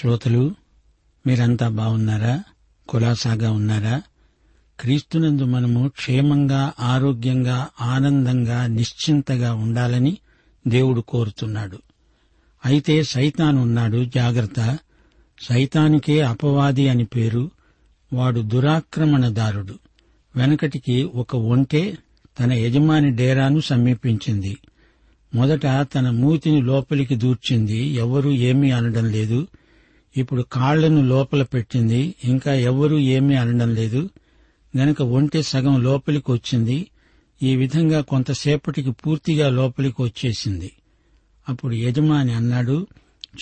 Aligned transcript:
శ్రోతలు 0.00 0.54
మీరంతా 1.26 1.68
బాగున్నారా? 1.68 2.42
కులాసాగా 2.88 3.50
ఉన్నారా? 3.50 4.02
క్రీస్తునందు 4.80 5.44
మనము 5.44 5.88
క్షేమంగా 5.88 6.72
ఆరోగ్యంగా 6.80 7.68
ఆనందంగా 7.80 8.66
నిశ్చింతగా 8.66 9.54
ఉండాలని 9.54 10.18
దేవుడు 10.68 11.00
కోరుతున్నాడు. 11.00 11.78
అయితే 12.66 13.02
సైతాన్ 13.02 13.58
ఉన్నాడు 13.58 14.04
జాగ్రత్త. 14.04 14.78
సైతానికే 15.48 16.20
అపవాది 16.20 16.88
అని 16.88 17.04
పేరు. 17.04 17.50
వాడు 18.12 18.40
దురాక్రమణదారుడు. 18.40 19.74
వెనకటికి 20.36 21.02
ఒక 21.02 21.36
ఒంటె 21.36 21.94
తన 22.40 22.52
యజమాని 22.52 23.10
డేరాను 23.10 23.60
సమీపించింది. 23.60 24.56
మొదట 25.34 25.88
తన 25.94 26.10
మూతిని 26.10 26.62
లోపలికి 26.62 27.16
దూర్చింది. 27.16 27.78
ఎవ్వరూ 27.78 28.30
ఏమీ 28.30 28.70
అనడం 28.70 29.04
లేదు. 29.04 29.46
ఇప్పుడు 30.16 30.42
కాళ్ళను 30.42 31.02
లోపల 31.02 31.42
పెట్టింది. 31.42 32.14
ఇంకా 32.24 32.54
ఎవ్వరూ 32.54 32.98
ఏమీ 32.98 33.34
అనడం 33.34 33.74
లేదు. 33.74 34.10
గనక 34.78 35.02
ఒంటె 35.02 35.42
సగం 35.42 35.82
లోపలికి 35.82 36.32
వచ్చింది. 36.32 36.86
ఈ 37.42 37.56
విధంగా 37.56 38.00
కొంతసేపటికి 38.00 38.90
పూర్తిగా 38.90 39.48
లోపలికి 39.48 40.02
వచ్చేసింది. 40.02 40.72
అప్పుడు 41.48 41.74
యజమాని 41.74 42.32
అన్నాడు 42.32 42.86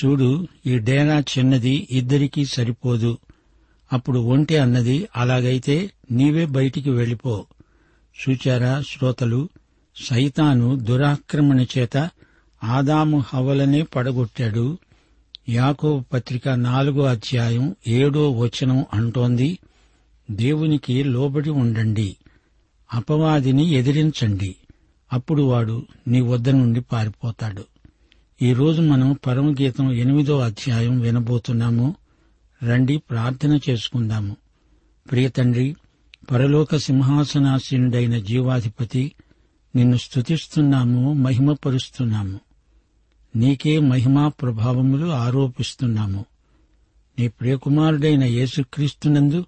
చూడు 0.04 0.46
ఈ 0.66 0.78
డేరా 0.78 1.24
చిన్నది 1.38 1.88
ఇద్దరికీ 1.90 2.44
సరిపోదు. 2.44 3.18
అప్పుడు 3.92 4.18
ఒంటె 4.18 4.56
అన్నది 4.56 5.08
అలాగైతే 5.16 5.90
నీవే 6.10 6.46
బయటికి 6.46 6.90
వెళ్ళిపో. 6.90 7.46
చూచారా 8.18 8.82
శ్రోతలు 8.88 9.48
సైతాను 9.96 10.76
దురాక్రమణ 10.76 11.60
చేత 11.60 12.10
ఆదాము 12.64 13.24
హవలనే 13.34 13.82
పడగొట్టాడు. 13.82 14.78
యాకోబు 15.48 16.04
పత్రిక 16.12 16.48
నాలుగో 16.48 17.04
అధ్యాయం 17.04 17.76
ఏడో 17.86 18.30
వచనం 18.30 18.84
అంటోంది 18.94 19.58
దేవునికి 20.30 21.04
లోబడి 21.04 21.50
ఉండండి 21.50 22.16
అపవాదిని 22.94 23.64
ఎదిరించండి 23.66 24.56
అప్పుడు 25.12 25.42
వాడు 25.42 25.86
నీ 26.08 26.20
వద్ద 26.20 26.48
నుండి 26.48 26.80
పారిపోతాడు. 26.80 27.64
ఈరోజు 28.42 28.82
మనం 28.82 29.18
పరమగీతం 29.26 29.92
ఎనిమిదో 29.92 30.38
అధ్యాయం 30.38 31.00
వినబోతున్నాము. 31.00 31.94
రండి 32.64 32.96
ప్రార్థన 32.96 33.60
చేసుకుందాము. 33.70 34.36
ప్రియతండ్రి 35.10 35.76
పరలోక 36.30 36.76
సింహాసనాసీనుడైన 36.76 38.18
జీవాధిపతి 38.18 39.12
నిన్ను 39.76 39.96
స్తుతిస్తున్నాము 39.96 41.12
మహిమపరుస్తున్నాము. 41.12 42.40
నీకే 43.38 43.78
మహిమా 43.78 44.28
ప్రభావములు 44.28 45.06
ఆరోపిస్తున్నాము. 45.06 46.24
నీ 47.18 47.28
ప్రియకుమారుడైన 47.28 48.24
యేసుక్రీస్తునందు 48.24 49.44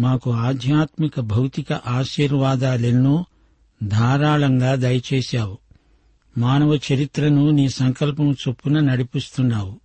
మాకు 0.00 0.30
ఆధ్యాత్మిక 0.30 1.20
భౌతిక 1.20 1.72
ఆశీర్వాదాలెన్నో 1.72 3.24
ధారాళంగా 3.82 4.74
దయచేశావు. 4.74 5.58
మానవ 6.38 6.78
చరిత్రను 6.92 7.50
నీ 7.50 7.68
సంకల్పం 7.68 8.32
చొప్పున 8.32 8.80
నడిపిస్తున్నావు. 8.80 9.80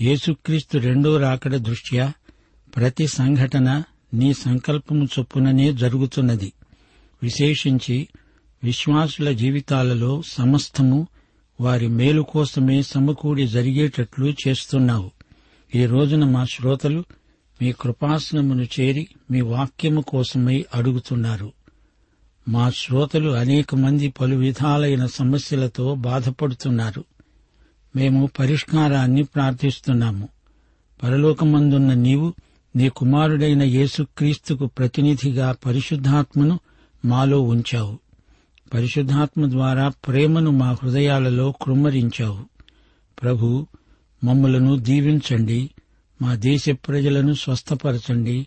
యేసుక్రీస్తు 0.00 0.78
రెండో 0.78 1.16
రాకడ 1.16 1.56
దృష్ట్యా 1.56 2.12
ప్రతి 2.76 3.06
సంఘటన 3.06 3.82
నీ 4.14 4.34
సంకల్పము 4.34 5.04
చొప్పుననే 5.04 5.72
జరుగుతున్నది. 5.72 6.52
విశేషించి 7.22 8.08
విశ్వాసుల 8.64 9.30
జీవితాలలో 9.30 10.22
సమస్తము 10.26 11.06
వారి 11.60 11.88
మేలు 11.88 12.22
కోసమే 12.22 12.82
సమకూడి 12.82 13.48
జరిగేటట్లు 13.48 14.34
చేస్తున్నావు. 14.48 15.10
ఈ 15.74 15.86
రోజున 15.86 16.24
మా 16.24 16.44
శ్రోతలు 16.44 17.04
మీ 17.62 17.72
కృపాసనమును 17.72 18.62
చేరి 18.62 19.08
మీ 19.30 19.40
వాక్యము 19.40 20.00
కోసమై 20.00 20.64
అడుగుతున్నారు. 20.74 21.52
మా 22.48 22.70
శ్రోతలు 22.70 23.30
అనేక 23.30 23.74
మంది 23.74 24.08
పలు 24.08 24.36
విధాలైన 24.36 25.06
సమస్యలతో 25.06 25.94
బాధపడుతున్నారు. 25.94 27.04
మేము 27.96 28.30
పరిష్కారాన్ని 28.38 29.22
ప్రార్థిస్తున్నాము. 29.22 30.28
పరలోకమందున్న 31.02 31.94
నీవు 31.94 32.34
నీ 32.76 32.88
కుమారుడైన 32.88 33.62
యేసుక్రీస్తుకు 33.62 34.66
ప్రతినిధిగా 34.66 35.56
పరిశుద్ధాత్మను 35.66 36.60
మాలో 37.04 37.40
ఉంచావు. 37.40 38.03
పరిశుద్ధాత్మ 38.74 39.50
ద్వారా 39.50 39.88
ప్రేమను 39.88 40.50
మా 40.50 40.72
హృదయాలలో 40.72 41.52
కృమ్మరించావు. 41.62 42.44
ప్రభు 43.22 43.66
మమ్మలను 44.24 44.76
దీవించండి 44.76 45.70
మా 46.22 46.34
దేశ 46.34 46.64
ప్రజలను 46.70 47.32
స్వస్థపరచండి 47.32 48.46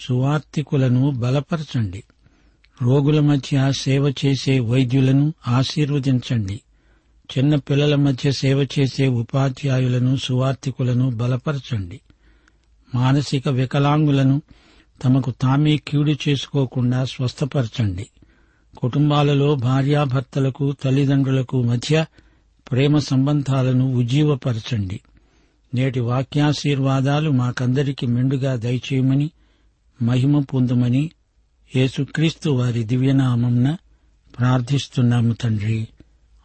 సువార్తికులను 0.00 1.10
బలపరచండి. 1.10 2.04
రోగుల 2.82 3.20
మధ్య 3.20 3.72
సేవ 3.72 4.14
చేసే 4.24 4.60
వైద్యులను 4.60 5.34
ఆశీర్వదించండి. 5.48 6.60
చిన్న 7.38 7.56
పిల్లల 7.56 7.94
మధ్య 7.94 8.32
సేవ 8.32 8.66
చేసే 8.78 9.08
ఉపాధ్యాయులను 9.08 10.16
సువార్తికులను 10.16 11.10
బలపరచండి. 11.10 12.00
మానసిక 12.94 13.48
వికలాంగులను 13.48 14.42
తమకు 15.04 15.30
తామే 15.30 15.76
కీడు 15.76 16.14
చేసుకోకుండా 16.28 17.04
స్వస్థపరచండి. 17.04 18.06
కుటుంబాలలో 18.78 19.54
భార్యాభర్తలకు 19.54 20.72
తల్లిదండ్రులకు 20.72 21.62
మధ్య 21.62 22.06
ప్రేమ 22.72 22.98
సంబంధాలను 22.98 23.94
ఉజ్జీవపరచండి. 23.94 25.00
నేటి 25.74 26.00
వాక్యాశీర్వాదాలు 26.00 27.30
మాకందరికి 27.30 28.06
మెండుగా 28.06 28.56
దయచేయమని 28.56 29.30
మహిమ 30.02 30.40
పొందుమని 30.40 31.10
యేసుక్రీస్తు 31.76 32.50
వారి 32.50 32.84
దివ్యనామంన 32.84 33.76
ప్రార్థిస్తున్నాము 34.38 35.32
తండ్రి. 35.32 35.88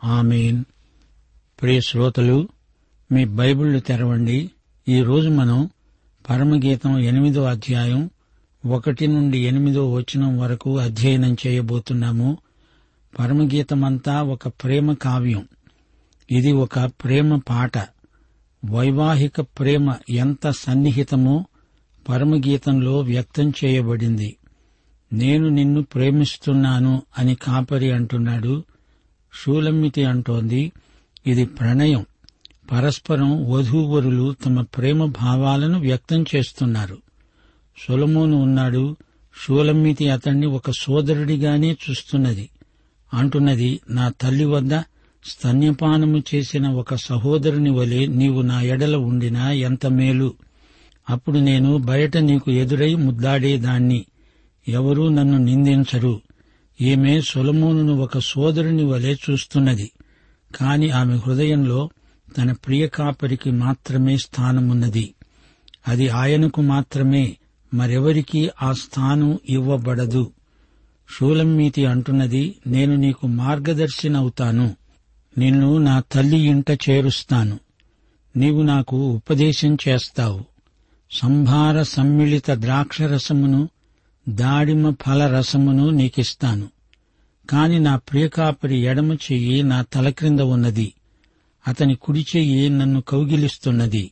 ఆమెన్. 0.04 0.64
ప్రియ 1.62 1.82
శ్రోతలు 1.82 2.48
మీ 3.12 3.26
బైబిళ్ళు 3.26 3.80
తెరవండి. 3.80 4.52
ఈ 4.90 5.02
రోజు 5.02 5.30
మనం 5.30 5.70
పరమగీతం 6.30 7.00
ఎనిమిదో 7.00 7.44
అధ్యాయం 7.44 8.10
ఒకటి 8.66 9.08
నుండి 9.08 9.38
ఎనిమిదో 9.38 9.94
వచనం 9.94 10.40
వరకు 10.40 10.78
అధ్యయనం 10.78 11.38
చేయబోతున్నాము. 11.48 12.38
పరమగీతమంతా 13.20 14.22
ఒక 14.22 14.48
ప్రేమ 14.48 14.94
కావ్యం. 14.94 15.48
ఇది 16.32 16.52
ఒక 16.52 16.80
ప్రేమ 16.80 17.38
పాట. 17.50 17.78
వైవాహిక 18.66 19.42
ప్రేమ 19.42 19.96
ఎంత 20.10 20.50
సన్నిహితమో 20.50 21.46
పరమగీతంలో 22.10 23.00
వ్యక్తం 23.00 23.54
చేయబడింది. 23.66 24.38
నేను 25.14 25.50
నిన్ను 25.50 25.84
ప్రేమిస్తున్నాను 25.84 27.02
అని 27.18 27.36
కాపరి 27.36 27.92
అంటున్నాడు. 27.92 28.64
షూలమ్మితి 29.34 30.04
అంటోంది. 30.04 30.72
ఇది 31.28 31.46
ప్రణయం. 31.46 32.06
పరస్పరం 32.72 33.52
వధూవరులు 33.52 34.36
తమ 34.46 34.62
ప్రేమ 34.62 35.06
భావాలను 35.06 35.80
వ్యక్తం 35.80 36.26
చేస్తున్నారు. 36.36 37.03
సొలమోను 37.78 38.38
ఉన్నాడు. 38.38 38.96
షూలమ్మితి 39.44 40.10
అతన్ని 40.10 40.46
ఒక 40.46 40.72
సోదరుడిగానే 40.72 41.78
చూస్తున్నది. 41.90 42.50
అంటున్నది 43.14 43.80
నా 43.90 44.10
తల్లి 44.22 44.46
వద్ద 44.46 44.78
స్తన్యపానము 45.26 46.24
చేసిన 46.36 46.68
ఒక 46.68 46.96
సహోదరుని 46.96 47.70
వలె 47.70 48.06
నీవు 48.06 48.42
నా 48.42 48.62
ఎడల 48.62 48.96
ఉండినా 48.96 49.52
ఎంత 49.52 49.86
మేలు? 49.86 50.34
అప్పుడు 51.10 51.40
నేను 51.40 51.78
బయట 51.78 52.18
నీకు 52.18 52.52
ఎదురై 52.52 52.96
ముద్దాడేదాన్ని. 52.96 54.06
ఎవరూ 54.68 55.10
నన్ను 55.10 55.38
నిందించరు. 55.38 56.22
ఈమె 56.82 57.22
సొలమోనును 57.22 57.94
ఒక 57.94 58.18
సోదరుని 58.18 58.86
వలె 58.86 59.14
చూస్తున్నది. 59.14 59.92
కాని 60.56 60.90
ఆమె 60.90 61.16
హృదయంలో 61.16 61.90
తన 62.38 62.52
ప్రియ 62.52 62.88
కాపరికి 62.88 63.52
మాత్రమే 63.52 64.18
స్థానమున్నది. 64.18 65.14
అది 65.88 66.10
ఆయనకు 66.10 66.62
మాత్రమే 66.62 67.38
మరెవరికీ 67.74 68.50
ఆ 68.62 68.74
స్థానం 68.74 69.40
ఇవ్వబడదు. 69.50 70.32
షూలమ్మీతి 71.10 71.86
అంటున్నది 71.86 72.56
నేను 72.68 72.96
నీకు 72.96 73.28
మార్గదర్శినవుతాను. 73.28 74.76
నిన్ను 75.38 75.78
నా 75.78 76.04
తల్లి 76.12 76.40
ఇంట 76.40 76.72
చేరుస్తాను. 76.72 77.60
నీవు 78.38 78.62
నాకు 78.62 78.98
ఉపదేశం 78.98 79.78
చేస్తావు. 79.88 80.42
సంభార 81.12 81.84
సమ్మిళిత 81.84 82.52
ద్రాక్షరసమును 82.52 83.70
దాడిమ 84.30 84.90
ఫల 84.92 85.38
రసమును 85.38 85.90
నీకిస్తాను. 85.90 86.68
కాని 87.50 87.80
నా 87.80 87.96
ప్రియకాపరి 87.96 88.80
ఎడమ 88.80 89.14
చెయ్యి 89.14 89.64
నా 89.64 89.82
తల 89.82 90.10
క్రింద 90.10 90.40
ఉన్నది. 90.40 90.94
అతని 91.68 91.96
కుడి 91.96 92.26
చెయ్యి 92.36 92.70
నన్ను 92.70 93.02
కౌగిలిస్తున్నది. 93.02 94.12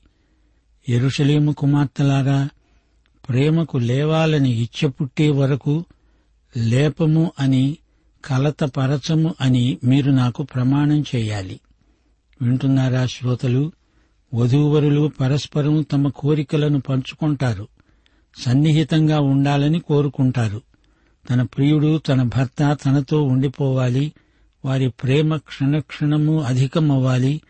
ఎరుషలేము 0.89 1.51
కుమార్తెలారా 1.51 2.49
ప్రేమకు 3.29 3.77
లేవాలని 3.77 4.49
ఇచ్చ 4.49 4.87
పుట్టే 4.87 5.29
వరకు 5.29 5.85
లేపము 6.57 7.31
అని 7.39 7.77
కలతపరచము 8.25 9.35
అని 9.41 9.77
మీరు 9.83 10.11
నాకు 10.11 10.43
ప్రమాణం 10.43 11.03
చేయాలి. 11.15 11.59
వింటున్నారా 12.41 13.05
శ్రోతలు? 13.05 13.71
వధూవరులు 14.33 15.11
పరస్పరం 15.19 15.81
తమ 15.81 16.07
కోరికలను 16.07 16.81
పంచుకుంటారు. 16.81 17.67
సన్నిహితంగా 18.37 19.19
ఉండాలని 19.19 19.79
కోరుకుంటారు. 19.79 20.61
తన 21.29 21.41
ప్రియుడు 21.41 21.97
తన 21.97 22.23
భర్త 22.23 22.77
తనతో 22.85 23.23
ఉండిపోవాలి. 23.23 24.13
వారి 24.65 24.89
ప్రేమ 24.89 25.35
క్షణక్షణము 25.35 26.41
అధికమవ్వాలి. 26.41 27.41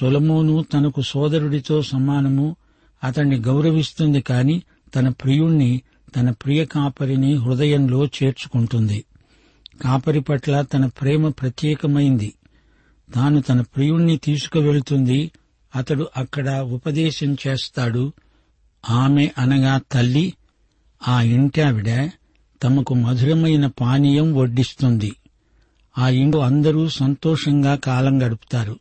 సొలమోను 0.00 0.62
తనకు 0.62 1.02
సోదరుడితో 1.02 1.82
సమానము. 1.82 2.56
అతన్ని 3.04 3.36
గౌరవిస్తుంది 3.36 4.20
కాని 4.20 4.62
తన 4.96 5.08
ప్రియుణ్ణి 5.08 5.82
తన 6.16 6.30
ప్రియ 6.30 6.64
కాపరిని 6.64 7.34
హృదయంలో 7.34 8.06
చేర్చుకుంటుంది. 8.06 9.04
కాపరి 9.82 10.20
పట్ల 10.20 10.60
తన 10.60 10.86
ప్రేమ 10.86 11.28
ప్రత్యేకమైంది. 11.28 12.34
తాను 13.14 13.42
తన 13.42 13.60
ప్రియుణ్ణి 13.60 14.16
తీసుకువెళ్తుంది. 14.16 15.30
అతడు 15.76 16.08
అక్కడ 16.16 16.58
ఉపదేశం 16.58 17.36
చేస్తాడు. 17.46 18.12
ఆమె 18.90 19.30
అనగా 19.38 19.80
తల్లి 19.92 20.34
ఆ 21.08 21.22
ఇంటావిడ 21.22 22.10
తమకు 22.62 22.94
మధురమైన 22.94 23.66
పానీయం 23.66 24.34
వడ్డిస్తుంది. 24.34 25.12
ఆ 25.98 26.08
ఇంట్లో 26.08 26.42
అందరూ 26.42 26.88
సంతోషంగా 26.88 27.74
కాలం 27.74 28.26
గడుపుతారు. 28.26 28.78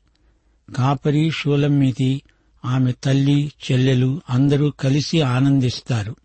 కాపరి 0.76 1.32
షూలమ్మితి 1.32 2.22
ఆమె 2.66 2.92
తల్లి 3.04 3.52
చెల్లెలు 3.72 4.22
అందరూ 4.30 4.70
కలిసి 4.70 5.22
ఆనందిస్తారు. 5.22 6.16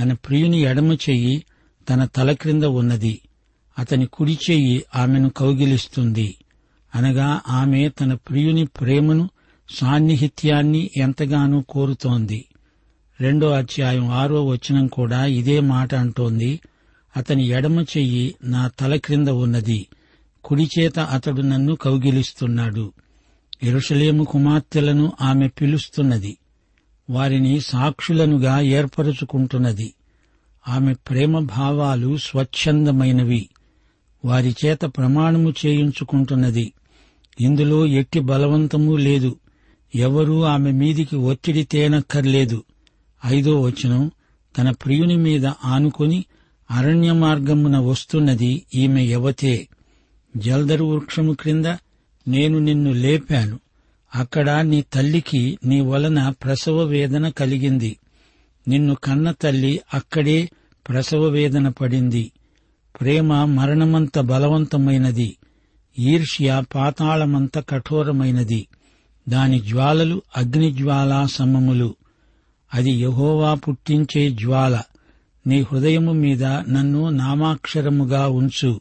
తన 0.00 0.12
ప్రియుని 0.12 0.60
ఎడమ 0.60 0.92
చెయ్యి 0.92 1.44
తన 1.90 2.04
తల 2.04 2.32
క్రింద 2.32 2.62
ఉన్నది. 2.62 3.20
అతని 3.78 4.06
కుడి 4.06 4.38
చెయ్యి 4.50 4.84
ఆమెను 4.94 5.30
కౌగిలిస్తుంది. 5.30 6.34
అనగా 6.94 7.40
ఆమె 7.48 7.88
తన 7.88 8.14
ప్రియుని 8.14 8.64
ప్రేమను 8.64 9.30
సాన్నిహిత్యాన్ని 9.70 10.90
ఎంతగానో 10.96 11.60
కోరుతోంది. 11.68 12.44
రెండో 13.20 13.50
అధ్యాయం 13.50 14.10
ఆరో 14.10 14.46
వచనం 14.46 14.86
కూడా 14.86 15.26
ఇదే 15.26 15.60
మాట 15.60 15.94
అంటోంది. 15.94 16.60
అతని 17.16 17.46
ఎడమ 17.46 17.80
చెయ్యి 17.80 18.34
నా 18.44 18.68
తల 18.68 18.96
క్రింద 18.96 19.28
ఉన్నది. 19.28 19.86
కుడిచేత 20.44 20.98
అతడు 20.98 21.42
నన్ను 21.42 21.74
కౌగిలిస్తున్నాడు. 21.74 22.92
ఎరుషలేము 23.62 24.24
కుమార్తెలను 24.24 25.12
ఆమె 25.20 25.48
పిలుస్తున్నది. 25.48 26.38
వారిని 27.10 27.60
సాక్షులనుగా 27.60 28.60
ఏర్పరుచుకుంటున్నది. 28.60 29.94
ఆమె 30.68 30.94
ప్రేమ 30.94 31.38
భావాలు 31.38 32.16
స్వచ్ఛందమైనవి. 32.16 33.48
వారి 34.24 34.54
చేత 34.64 34.78
ప్రమాణము 34.84 35.54
చేయించుకుంటున్నది. 35.66 36.72
ఇందులో 37.40 37.86
ఎట్టి 37.86 38.20
బలవంతమూ 38.20 38.96
లేదు. 38.96 39.36
ఎవరూ 39.94 40.42
ఆమె 40.42 40.70
మీదికి 40.70 41.16
ఒత్తిడి 41.16 41.64
తేనక్కర్లేదు. 41.64 42.64
ఐదో 43.26 43.60
వచనం 43.60 44.10
తన 44.58 44.70
ప్రియుని 44.70 45.16
మీద 45.16 45.46
ఆనుకొని 45.46 46.24
అరణ్య 46.70 47.12
మార్గమున 47.12 47.78
వస్తున్నది 47.78 48.62
ఈమె 48.74 49.02
యవతే. 49.02 49.68
జల్దరు 50.36 50.84
వృక్షము 50.84 51.32
క్రింద 51.32 51.66
నేను 52.28 52.58
నిన్ను 52.58 52.92
లేపాను. 52.92 53.58
అక్కడ 54.14 54.50
నీ 54.50 54.82
తల్లికి 54.82 55.58
నీ 55.64 55.80
వలన 55.80 56.28
ప్రసవ 56.28 56.82
వేదన 56.82 57.28
కలిగింది. 57.28 57.96
నిన్ను 58.68 58.94
కన్న 58.94 59.30
తల్లి 59.30 59.80
అక్కడే 59.94 60.50
ప్రసవ 60.88 61.24
వేదన 61.24 61.68
పడింది. 61.68 62.32
ప్రేమ 63.00 63.44
మరణమంత 63.44 64.18
బలవంతమైనది. 64.18 65.36
ఈర్ష్య 65.98 66.62
పాతాళమంత 66.74 67.58
కఠోరమైనది. 67.58 68.66
దాని 69.28 69.60
జ్వాలలు 69.60 70.22
అగ్నిజ్వాలా 70.36 71.26
సమములు. 71.26 71.96
అది 72.74 72.90
యహోవా 72.90 73.54
పుట్టించే 73.54 74.30
జ్వాల. 74.30 74.82
నీ 75.46 75.60
హృదయము 75.60 76.12
మీద 76.12 76.44
నన్ను 76.44 77.08
నామాక్షరముగా 77.08 78.28
ఉంచు. 78.28 78.80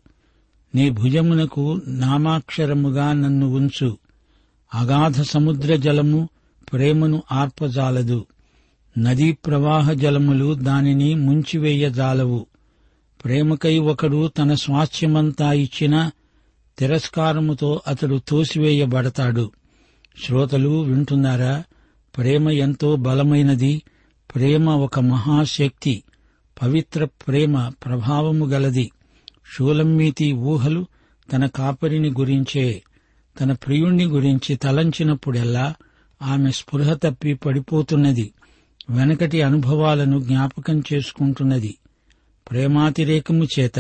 నీ 0.76 0.90
భుజమునకు 0.90 1.82
నామాక్షరముగా 1.88 3.14
నన్ను 3.14 3.50
ఉంచు. 3.50 3.98
అగాధ 4.74 5.22
సముద్ర 5.22 5.76
జలము 5.76 6.30
ప్రేమను 6.74 7.24
ఆర్పజాలదు. 7.32 8.26
నదీ 8.98 9.32
ప్రవాహ 9.32 9.94
జలములు 9.94 10.54
దానిని 10.54 11.16
ముంచివేయజాలవు. 11.16 12.46
ప్రేమకై 13.26 13.80
ఒకడు 13.80 14.28
తన 14.28 14.54
స్వాస్థ్యమంతా 14.54 15.54
ఇచ్చిన 15.54 16.12
తిరస్కారముతో 16.80 17.82
అతడు 17.88 18.22
తోసివేయబడతాడు. 18.28 19.52
శ్రోతలు 20.26 20.82
వింటున్నారా? 20.82 21.64
ప్రేమ 22.18 22.50
ఎంతో 22.50 22.96
బలమైనది. 22.96 23.82
ప్రేమ 24.36 24.70
ఒక 24.70 25.00
మహాశక్తి. 25.00 26.04
పవిత్ర 26.62 27.06
ప్రేమ 27.06 27.70
ప్రభావము 27.86 28.46
గలది. 28.46 28.92
షూలమ్మీతి 29.54 30.34
ఊహలు 30.34 30.86
తన 31.34 31.46
కాపరిని 31.46 32.10
గురించే 32.10 32.84
తన 33.42 33.52
ప్రియుణ్ణి 33.52 34.06
గురించి 34.06 34.56
తలంచినప్పుడెల్లా 34.56 35.74
ఆమె 36.22 36.52
స్పృహ 36.52 36.94
తప్పి 36.94 37.34
పడిపోతున్నది 37.34 38.34
వెనకటి 38.90 39.42
అనుభవాలను 39.42 40.20
జ్ఞాపకం 40.20 40.84
చేసుకుంటున్నది. 40.94 41.78
ప్రేమాతిరేకము 42.52 43.48
చేత 43.60 43.80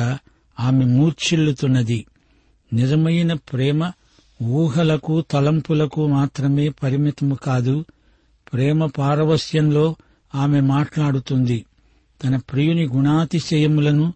ఆమె 0.59 0.85
మూర్ఛిల్లుతున్నది. 0.85 2.05
నిజమైన 2.73 3.33
ప్రేమ 3.33 3.91
ఊహలకు 4.43 5.21
తలంపులకు 5.21 6.07
మాత్రమే 6.07 6.69
పరిమితము 6.69 7.35
కాదు 7.35 7.85
ప్రేమ 8.53 8.85
పారవస్యంలో 8.85 9.95
ఆమె 10.35 10.61
మాట్లాడుతుంది. 10.61 11.65
తన 12.23 12.35
ప్రియుని 12.35 12.87
గుణాతిశయములను 12.87 14.13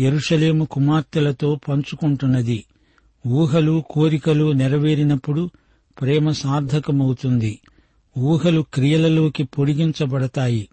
ఎరుషలేము 0.00 0.64
కుమార్తెలతో 0.64 1.60
పంచుకుంటున్నది. 1.68 2.64
ఊహలు 3.26 3.84
కోరికలు 3.90 4.52
నెరవేరినప్పుడు 4.52 5.50
ప్రేమ 6.00 6.30
సార్థకమవుతుంది. 6.30 7.58
ఊహలు 8.18 8.64
క్రియలలోకి 8.74 9.44
పొడిగించబడతాయి. 9.44 10.68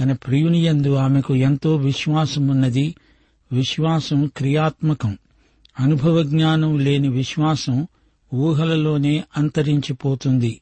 తన 0.00 0.12
ప్రియునియందు 0.12 0.94
ఆమెకు 0.94 1.34
ఎంతో 1.34 1.76
విశ్వాసమున్నది. 1.76 2.94
విశ్వాసం 3.52 4.26
క్రియాత్మకం. 4.36 5.18
అనుభవ 5.80 6.22
జ్ఞానం 6.22 6.78
లేని 6.78 7.08
విశ్వాసం 7.08 7.86
ఊహలలోనే 8.34 9.24
అంతరించిపోతుంది. 9.36 10.60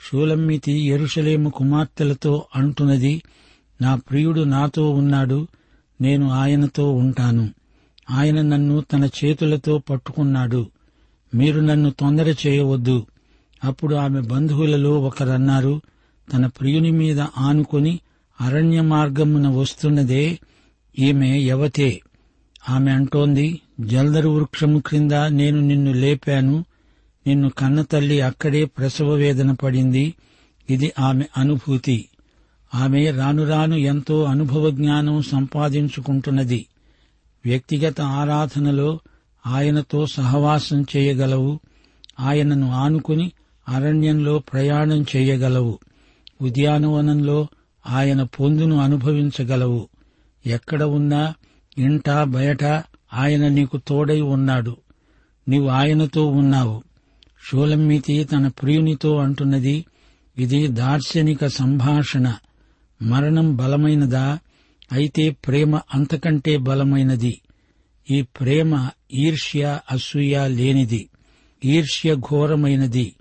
షూలమ్మితి 0.00 0.72
ఎరుషలేము 0.72 1.50
కుమార్తెలతో 1.50 2.44
అంటున్నది 2.56 3.22
నా 3.82 3.94
ప్రియుడు 3.94 4.40
నాతో 4.40 4.90
ఉన్నాడు. 4.90 5.46
నేను 6.00 6.30
ఆయనతో 6.30 6.92
ఉంటాను. 6.92 7.50
ఆయన 8.10 8.42
నన్ను 8.42 8.80
తన 8.80 9.08
చేతులతో 9.24 9.78
పట్టుకున్నాడు. 9.78 10.70
మీరు 11.34 11.60
నన్ను 11.60 11.90
తొందర 11.90 12.34
చేయవద్దు. 12.46 13.06
అప్పుడు 13.64 13.94
ఆమె 13.94 14.20
బంధువులలో 14.20 15.00
ఒకరన్నారు 15.00 15.80
తన 16.32 16.46
ప్రియుని 16.46 16.90
మీద 16.90 17.20
ఆనుకొని 17.20 18.00
అరణ్య 18.40 18.80
మార్గమున 18.80 19.48
వస్తున్నదే 19.48 20.38
ఈమె 20.98 21.38
యవతే. 21.38 22.00
ఆమె 22.68 22.90
అంటోంది 22.90 23.60
జల్దరు 23.80 24.28
వృక్షము 24.28 24.78
క్రింద 24.78 25.12
నేను 25.12 25.60
నిన్ను 25.60 25.92
లేపాను. 25.92 26.64
నిన్ను 27.26 27.48
కన్న 27.48 27.82
తల్లి 27.82 28.20
అక్కడే 28.20 28.64
ప్రసవ 28.64 29.10
వేదన 29.10 29.52
పడింది. 29.52 30.14
ఇది 30.70 30.92
ఆమె 30.98 31.24
అనుభూతి. 31.36 32.07
ఆమె 32.74 33.10
రాను 33.10 33.48
రాను 33.48 33.74
ఎంతో 33.74 34.24
అనుభవ 34.24 34.70
జ్ఞానం 34.70 35.22
సంపాదించుకుంటున్నది. 35.22 36.66
వ్యక్తిగత 37.44 38.00
ఆరాధనలో 38.00 39.00
ఆయనతో 39.46 40.06
సహవాసం 40.06 40.82
చేయగలవు. 40.82 41.60
ఆయనను 42.20 42.70
ఆనుకుని 42.70 43.32
అరణ్యంలో 43.68 44.38
ప్రయాణం 44.38 45.04
చేయగలవు. 45.16 45.78
ఉద్యానవనంలో 46.42 47.46
ఆయన 47.86 48.22
పొందును 48.22 48.76
అనుభవించగలవు. 48.76 49.88
ఎక్కడ 50.46 50.82
ఉన్నా 50.82 51.34
ఇంట 51.78 52.10
బయట 52.10 52.64
ఆయన 53.14 53.48
నీకు 53.48 53.76
తోడై 53.76 54.20
ఉన్నాడు. 54.20 54.76
నీవు 55.48 55.68
ఆయనతో 55.68 56.26
ఉన్నావు. 56.26 56.82
షోలమ్మితి 57.50 58.24
తన 58.24 58.48
ప్రియునితో 58.48 59.16
అంటున్నది. 59.16 59.84
ఇది 60.38 60.66
దార్శనిక 60.66 61.46
సంభాషణ. 61.46 62.34
మరణం 63.02 63.56
బలమైనదా? 63.56 64.38
అయితే 64.92 65.30
ప్రేమ 65.30 65.80
అంతకంటే 65.94 66.56
బలమైనది. 66.56 67.40
ఈ 68.10 68.22
ప్రేమ 68.22 68.88
ఈర్ష్య 69.14 69.78
అసూయ 69.90 70.48
లేనిది. 70.48 71.08
ఈర్ష్య 71.64 72.14
ఘోరమైనది. 72.14 73.14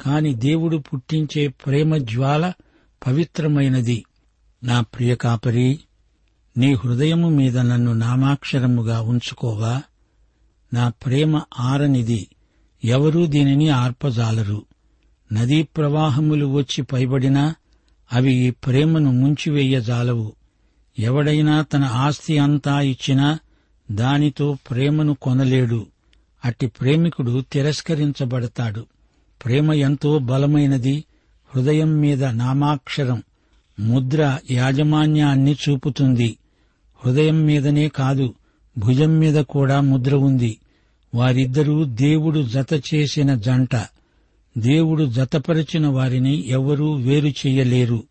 కాని 0.00 0.34
దేవుడు 0.34 0.76
పుట్టించే 0.76 1.48
ప్రేమ 1.48 1.96
జ్వాల 1.96 2.52
పవిత్రమైనది. 3.06 4.04
నా 4.64 4.80
ప్రియ 4.80 5.14
కాపరి 5.14 5.80
నీ 6.56 6.74
హృదయము 6.74 7.28
మీద 7.28 7.58
నన్ను 7.58 7.92
నామాక్షరముగా 7.92 9.00
ఉంచుకోవా? 9.00 9.82
నా 10.74 10.88
ప్రేమ 10.88 11.42
ఆరనిది. 11.60 12.28
ఎవరూ 12.84 13.26
దీనిని 13.26 13.68
ఆర్పజాలరు. 13.68 14.66
నదీ 15.32 15.62
ప్రవాహములు 15.62 16.46
వచ్చి 16.46 16.82
పైబడినా 16.82 17.54
అవి 18.12 18.34
ఈ 18.34 18.50
ప్రేమను 18.50 19.12
ముంచివేయజాలవు. 19.12 20.32
ఎవడైనా 20.98 21.62
తన 21.62 21.84
ఆస్తి 21.84 22.38
అంతా 22.38 22.80
ఇచ్చినా 22.80 23.38
దానితో 23.90 24.56
ప్రేమను 24.70 25.14
కొనలేడు. 25.14 25.86
అట్టి 26.44 26.66
ప్రేమికుడు 26.66 27.44
తిరస్కరించబడతాడు. 27.52 28.86
ప్రేమ 29.44 29.72
ఎంతో 29.72 30.18
బలమైనది 30.18 31.04
హృదయం 31.54 32.00
మీద 32.00 32.24
నామాక్షరం 32.24 33.22
ముద్ర 33.80 34.38
యాజమాన్యాన్ని 34.50 35.56
చూపుతుంది. 35.68 36.36
హృదయం 37.04 37.42
మీదనే 37.42 37.88
కాదు 37.88 38.34
భుజం 38.78 39.18
మీద 39.18 39.34
కూడా 39.34 39.80
ముద్ర 39.80 40.14
ఉంది. 40.14 40.58
వారిద్దరూ 41.14 41.84
దేవుడు 41.84 42.42
జత 42.42 42.82
చేసిన 42.94 43.34
జంట. 43.34 43.76
దేవుడు 44.58 45.04
జతపరిచిన 45.04 45.86
వారిని 45.86 46.48
ఎవరూ 46.48 46.94
వేరు 46.94 47.28
చేయలేరు. 47.28 48.02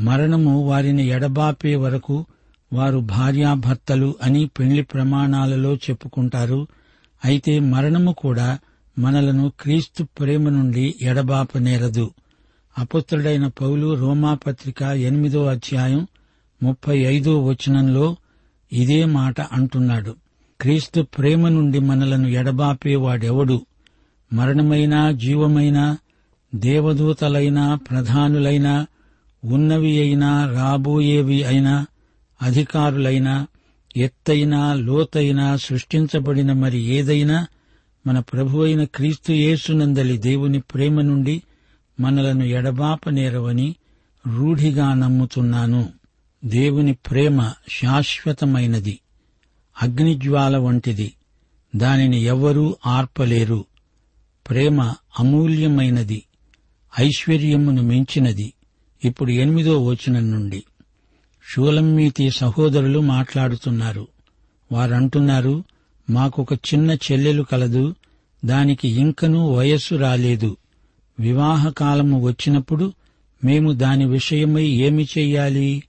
మరణము 0.00 0.68
వారిని 0.68 1.06
ఎడబాపే 1.06 1.76
వరకు 1.76 2.26
వారు 2.72 2.98
భార్యాభర్తలు 2.98 4.14
అని 4.22 4.46
పెళ్ళి 4.46 4.82
ప్రమాణాలలో 4.82 5.74
చెప్పుకుంటారు. 5.74 6.66
అయితే 7.24 7.58
మరణము 7.58 8.12
కూడా 8.12 8.58
మనలను 8.98 9.52
క్రీస్తు 9.60 10.04
ప్రేమ 10.20 10.48
నుండి 10.48 10.94
ఎడబాపనేరదు 11.02 12.10
అపుత్రుడైన 12.78 13.46
పౌలు 13.46 13.94
రోమాపత్రిక 13.94 14.82
ఎనిమిదో 14.82 15.46
అధ్యాయం 15.46 16.06
ముప్పై 16.62 16.98
ఐదో 16.98 17.44
వచనంలో 17.44 18.16
ఇదే 18.72 19.04
మాట 19.04 19.40
అంటున్నాడు. 19.40 20.16
క్రీస్తు 20.60 21.02
ప్రేమ 21.02 21.48
నుండి 21.48 21.78
మనలను 21.78 22.28
ఎడబాపేవాడెవడు 22.28 23.66
మరణమైనా 24.32 25.12
జీవమైనా 25.12 25.98
దేవదూతలైనా 26.54 27.74
ప్రధానులైనా 27.74 28.86
ఉన్నవి 29.44 30.00
అయినా 30.00 30.52
రాబోయేవి 30.52 31.44
అయినా 31.44 31.86
అధికారులైనా 32.42 33.46
ఎత్తైనా 33.96 34.74
లోతైనా 34.74 35.56
సృష్టించబడిన 35.56 36.52
మరి 36.52 36.78
ఏదైనా 36.78 37.46
మన 38.06 38.18
ప్రభువైన 38.18 38.84
క్రీస్తు 38.84 39.32
యేసునందలి 39.32 40.18
దేవుని 40.18 40.60
ప్రేమ 40.60 41.00
నుండి 41.00 41.42
మనలను 42.00 42.44
ఎడబాపనేరవని 42.44 43.76
రూఢిగా 44.36 44.94
నమ్ముతున్నాను. 44.94 45.88
దేవుని 46.44 46.92
ప్రేమ 46.92 47.52
శాశ్వతమైనది. 47.68 48.98
అగ్నిజ్వాల 49.82 50.56
వంటిది. 50.56 51.12
దానిని 51.76 52.20
ఎవ్వరూ 52.20 52.76
ఆర్పలేరు. 52.86 53.64
ప్రేమ 54.50 54.94
అమూల్యమైనది 55.18 56.22
ఐశ్వర్యమును 57.00 57.82
మించినది. 57.82 58.52
ఇప్పుడు 59.04 59.30
ఎనిమిదో 59.30 59.86
వచనం 59.86 60.30
నుండి. 60.30 60.62
షూలమ్మీతి 61.52 62.30
సహోదరులు 62.30 63.00
మాట్లాడుతున్నారు. 63.00 64.08
వారంటున్నారు 64.72 65.64
మాకొక 66.10 66.52
చిన్న 66.52 66.90
చెల్లెలు 66.90 67.42
కలదు 67.42 67.94
దానికి 68.44 68.88
ఇంకనూ 68.88 69.52
వయస్సు 69.52 69.94
రాలేదు. 69.94 70.56
వివాహకాలము 71.20 72.20
వచ్చినప్పుడు 72.20 72.92
మేము 73.44 73.72
దాని 73.72 74.06
విషయమై 74.06 74.64
ఏమి 74.64 75.08
చెయ్యాలి? 75.18 75.82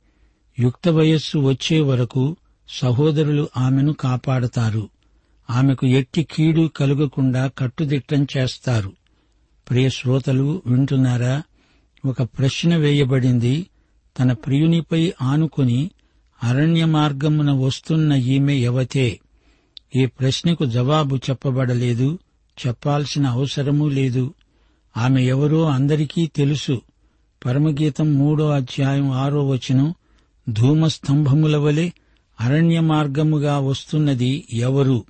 యుక్త 0.60 0.90
వయస్సు 0.90 1.38
వచ్చే 1.38 1.80
వరకు 1.80 2.36
సహోదరులు 2.70 3.50
ఆమెను 3.58 3.94
కాపాడతారు. 3.94 4.90
ఆమెకు 5.50 5.88
ఎట్టి 5.88 6.24
కీడు 6.24 6.70
కలుగకుండా 6.76 7.52
కట్టుదిట్టం 7.58 8.28
చేస్తారు. 8.38 8.92
ప్రియ 9.70 9.90
శ్రోతలు 9.90 10.62
వింటున్నారా? 10.66 11.44
ఒక 12.06 12.22
ప్రశ్న 12.22 12.76
వేయబడింది. 12.76 13.68
తన 14.20 14.34
ప్రియునిపై 14.34 15.14
ఆనుకుని 15.22 15.92
అరణ్య 16.44 16.86
మార్గమున 16.86 17.52
వస్తున్న 17.52 18.14
ఈమె 18.14 18.54
ఎవతే? 18.54 19.20
ఈ 19.96 20.06
ప్రశ్నకు 20.06 20.66
జవాబు 20.66 21.16
చెప్పబడలేదు. 21.16 22.20
చెప్పాల్సిన 22.68 23.28
అవసరమూ 23.28 23.88
లేదు. 23.88 24.34
ఆమె 24.98 25.24
ఎవరో 25.24 25.66
అందరికీ 25.66 26.28
తెలుసు. 26.28 26.82
పరమగీతం 27.46 28.14
మూడో 28.14 28.50
అధ్యాయం 28.50 29.12
ఆరో 29.12 29.48
వచనం 29.48 29.94
ధూమస్తంభముల 30.50 31.58
వలె 31.58 31.90
అరణ్య 32.42 32.80
మార్గముగా 32.80 33.60
వస్తున్నది 33.60 34.48
ఎవరు? 34.54 35.06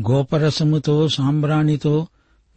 గోపరసముతో 0.00 1.08
సాంబ్రాణితో 1.08 2.06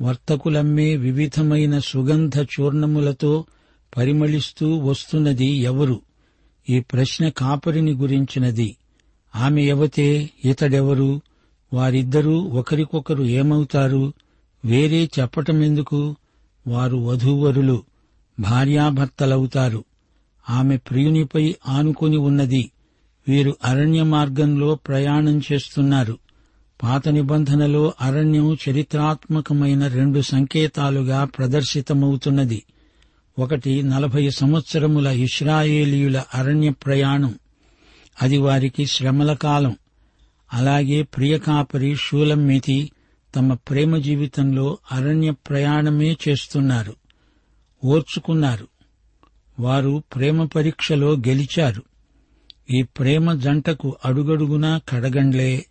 వర్తకులమ్మే 0.02 0.96
వివిధమైన 0.96 1.80
సుగంధ 1.80 2.42
చూర్ణములతో 2.42 3.46
పరిమళిస్తూ 3.98 4.76
వస్తున్నది 4.76 5.46
ఎవరు? 5.46 6.02
ఈ 6.70 6.80
ప్రశ్న 6.80 7.30
కాపరిని 7.30 7.92
గురించినది. 7.92 8.78
ఆమె 9.36 9.62
ఎవతే? 9.64 10.30
ఇతడెవరు? 10.46 11.22
వారిద్దరూ 11.74 12.42
ఒకరికొకరు 12.42 13.24
ఏమవుతారు? 13.24 14.14
వేరే 14.66 15.10
చెప్పటమెందుకు? 15.20 16.16
వారు 16.68 16.98
వధూవరులు 16.98 17.84
భార్యాభర్తలవుతారు. 18.40 19.84
ఆమె 20.50 20.78
ప్రియునిపై 20.78 21.56
ఆనుకొని 21.68 22.18
ఉన్నది. 22.18 22.72
వీరు 23.28 23.56
అరణ్య 23.66 24.04
మార్గంలో 24.04 24.76
ప్రయాణం 24.76 25.42
చేస్తున్నారు. 25.52 26.18
పాత 26.84 27.10
నిబంధనలో 27.10 27.94
అరణ్యం 28.02 28.58
చరిత్రాత్మకమైన 28.70 29.88
రెండు 29.88 30.22
సంకేతాలుగా 30.22 31.26
ప్రదర్శితమవుతున్నది. 31.26 32.64
ఒకటి 33.40 33.84
నలభై 33.84 34.30
సంవత్సరముల 34.30 35.08
ఇస్రాయేలీయుల 35.08 36.24
అరణ్య 36.34 36.70
ప్రయాణం. 36.70 37.36
అది 38.22 38.38
వారికి 38.38 38.86
శ్రమల 38.86 39.34
కాలం. 39.34 39.76
అలాగే 40.54 41.04
ప్రియకాపరి 41.04 41.96
షూలమ్మితి 41.96 42.92
తమ 43.36 43.54
ప్రేమ 43.54 43.98
జీవితంలో 43.98 44.78
అరణ్య 44.92 45.32
ప్రయాణమే 45.32 46.18
చేస్తున్నారు. 46.30 46.96
ఓర్చుకున్నారు. 47.86 48.68
వారు 49.60 50.04
ప్రేమ 50.16 50.46
పరీక్షలో 50.46 51.14
గెలిచారు. 51.14 51.84
ఈ 52.76 52.84
ప్రేమ 52.84 53.34
జంటకు 53.34 53.98
అడుగడుగునా 54.06 54.82
కడగండ్లే. 54.90 55.66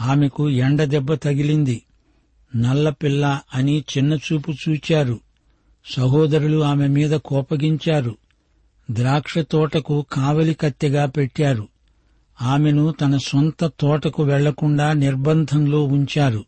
ఆమెకు 0.00 0.50
ఎండ 0.50 0.84
దెబ్బ 0.84 1.14
తగిలింది. 1.14 1.82
నల్లపిల్ల 2.56 3.40
అని 3.54 3.84
చిన్నచూపు 3.98 4.52
చూచారు. 4.52 5.20
సహోదరులు 5.94 6.64
ఆమె 6.64 6.86
మీద 6.86 7.10
కోపగించారు. 7.10 8.16
ద్రాక్ష 8.90 9.38
తోటకు 9.38 10.06
కావలి 10.12 10.54
కత్తెగా 10.54 11.06
పెట్టారు. 11.06 11.68
ఆమెను 12.42 12.92
తన 12.92 13.16
సొంత 13.16 13.64
తోటకు 13.64 14.22
వెళ్ళకుండా 14.22 14.92
నిర్బంధంలో 14.92 15.84
ఉంచారు. 15.84 16.44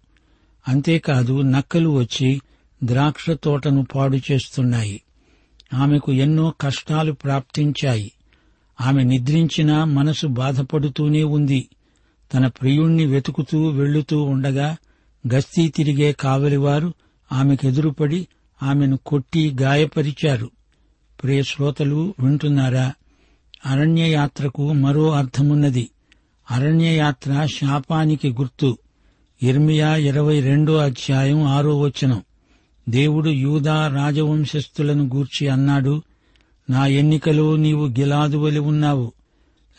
అంతేకాదు 0.68 1.40
నక్కలు 1.42 1.88
వచ్చి 1.88 2.40
ద్రాక్ష 2.84 3.30
తోటను 3.30 3.86
పాడు 3.94 4.18
చేస్తున్నాయి. 4.32 5.02
ఆమెకు 5.74 6.12
ఎన్నో 6.12 6.54
కష్టాలు 6.60 7.12
ప్రాప్తించాయి. 7.12 8.12
ఆమె 8.80 9.04
నిద్రించినా 9.04 9.84
మనసు 9.84 10.26
బాధపడుతూనే 10.26 11.24
ఉంది. 11.24 11.68
తన 12.34 12.46
ప్రియుణ్ణి 12.46 13.06
వెతుకుతూ 13.06 13.68
వెళ్ళుతూ 13.68 14.22
ఉండగా 14.22 14.76
గస్తీ 15.34 15.68
తిరిగే 15.68 16.12
కావలివారు 16.12 16.94
ఆమెకెదురుపడి 17.32 18.28
ఆమెను 18.62 18.96
కొట్టి 18.96 19.56
గాయపరిచారు. 19.62 20.50
ప్రియ 21.22 21.42
శ్రోతలు 21.42 22.14
వింటున్నారా? 22.20 22.92
అరణ్యయాత్రకు 23.66 24.72
మరో 24.72 25.10
అర్థమున్నది. 25.10 25.90
అరణ్యయాత్ర 26.50 27.46
శాపానికి 27.46 28.30
గుర్తు. 28.30 28.78
ఇర్మియా 29.42 29.96
ఇరవై 29.96 30.40
రెండో 30.40 30.76
అధ్యాయం 30.76 31.42
ఆరో 31.42 31.80
వచనం. 31.80 32.22
దేవుడు 32.88 33.30
యూదా 33.30 33.88
రాజవంశస్థులను 33.88 35.04
గూర్చి 35.04 35.48
అన్నాడు 35.48 36.02
నా 36.70 36.86
ఎన్నికలో 36.86 37.56
నీవు 37.56 37.86
గిలాదు 37.86 38.36
వలె 38.36 38.58
ఉన్నావు 38.58 39.12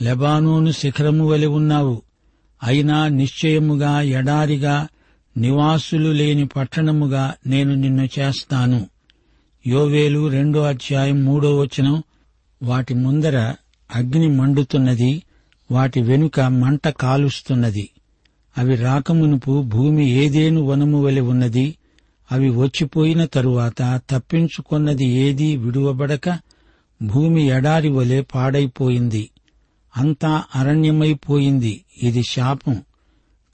లెబానోను 0.01 0.71
శిఖరము 0.71 1.27
వలె 1.27 1.47
ఉన్నావు. 1.47 2.01
అయినా 2.63 3.07
నిశ్చయముగా 3.07 4.01
ఎడారిగా 4.01 4.87
నివాసులు 5.37 6.09
లేని 6.09 6.45
పట్టణముగా 6.45 7.33
నేను 7.47 7.75
నిన్ను 7.75 8.09
చేస్తాను. 8.19 8.87
యోవేలు 9.67 10.27
రెండో 10.27 10.61
అధ్యాయం 10.61 11.25
మూడో 11.25 11.59
వచనం 11.59 12.03
వాటి 12.63 12.93
ముందర 12.93 13.55
అగ్ని 13.95 14.27
మండుతున్నది 14.27 15.23
వాటి 15.71 16.01
వెనుక 16.01 16.39
మంట 16.39 16.87
కాలుస్తున్నది. 16.87 17.89
అవి 18.57 18.75
రాకమునుపు 18.75 19.61
భూమి 19.61 20.09
ఏదేను 20.09 20.61
వనము 20.61 21.03
వలె 21.03 21.21
ఉన్నది 21.21 21.75
అవి 22.31 22.49
వచ్చిపోయిన 22.49 23.25
తరువాత 23.25 24.01
తప్పించుకొన్నది 24.09 25.05
ఏదీ 25.05 25.57
విడువబడక 25.57 26.39
భూమి 27.03 27.47
ఎడారి 27.47 27.89
వలె 27.89 28.21
పాడైపోయింది. 28.21 29.29
అంతా 29.97 30.43
అరణ్యమైపోయింది. 30.55 31.85
ఇది 32.03 32.23
శాపం. 32.23 32.81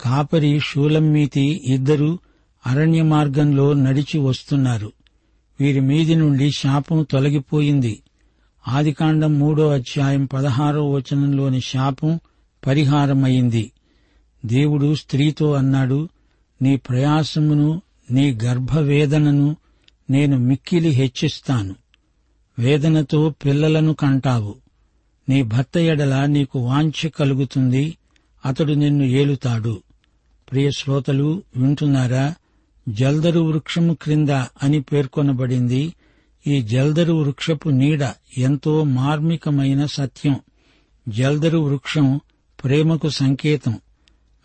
కాపరి 0.01 0.59
షూలమ్మీతి 0.59 1.61
ఇద్దరు 1.65 2.19
అరణ్య 2.65 3.01
మార్గంలో 3.01 3.73
నడిచి 3.73 4.17
వస్తున్నారు. 4.17 4.91
వీరి 5.59 5.79
మీది 5.79 6.15
నుండి 6.15 6.51
శాపం 6.51 7.03
తొలగిపోయింది. 7.03 8.01
ఆదికాండం 8.67 9.39
మూడో 9.39 9.69
అధ్యాయం 9.69 10.25
పదహారో 10.25 10.91
వచనంలోని 10.91 11.61
శాపం 11.61 12.19
పరిహారమైంది. 12.67 13.71
దేవుడు 14.45 14.95
స్త్రీతో 14.95 15.53
అన్నాడు 15.53 16.09
నీ 16.61 16.77
ప్రయాసమును 16.77 17.81
నీ 18.11 18.37
గర్భవేదనను 18.43 19.55
నేను 20.09 20.37
మిక్కిలి 20.37 20.89
హెచ్చిస్తాను. 20.89 21.75
వేదనతో 22.59 23.29
పిల్లలను 23.29 23.93
కంటావు. 23.93 24.55
నీ 25.29 25.43
భర్త 25.43 25.77
ఎడల 25.77 26.25
నీకు 26.25 26.59
వాంఛ 26.59 27.09
కలుగుతుంది 27.09 27.97
అతడు 28.45 28.73
నిన్ను 28.73 29.03
ఏలుతాడు. 29.03 29.81
ప్రియ 30.51 30.71
శ్రోతలు 30.71 31.43
వింటున్నారా? 31.57 32.35
జల్దరు 32.89 33.39
వృక్షము 33.39 33.93
క్రింద 33.93 34.29
అని 34.63 34.81
పేర్కొనబడింది. 34.81 35.93
ఈ 36.47 36.61
జల్దరు 36.61 37.13
వృక్షపు 37.13 37.69
నీడ 37.69 38.13
ఎంతో 38.37 38.83
మార్మికమైన 38.83 39.85
సత్యం. 39.85 40.39
జల్దరు 41.09 41.57
వృక్షం 41.57 42.19
ప్రేమకు 42.63 43.09
సంకేతం. 43.09 43.79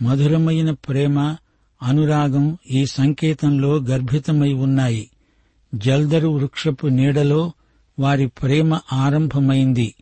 మధురమైన 0.02 0.70
ప్రేమ 0.70 1.36
అనురాగం 1.82 2.58
ఈ 2.70 2.86
సంకేతంలో 2.86 3.76
గర్భితమై 3.76 4.52
ఉన్నాయి. 4.52 5.10
జల్దరు 5.74 6.28
వృక్షపు 6.28 6.86
నీడలో 6.86 7.52
వారి 7.98 8.26
ప్రేమ 8.26 8.80
ఆరంభమైంది. 8.92 9.94